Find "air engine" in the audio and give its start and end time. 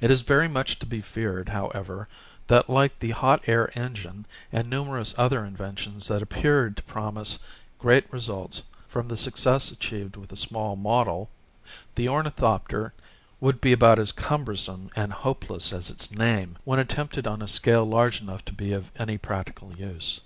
3.46-4.26